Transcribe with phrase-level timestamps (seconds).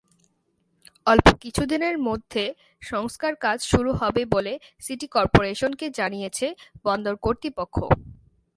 [1.07, 2.43] অল্প কিছুদিনের মধ্যে
[2.83, 4.53] সংস্কারকাজ শুরু হবে বলে
[4.81, 6.47] সিটি করপোরেশনকে জানিয়েছে
[6.85, 7.77] বন্দর কর্তৃপক্ষ।